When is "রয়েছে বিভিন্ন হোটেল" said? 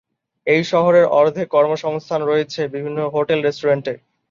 2.23-3.39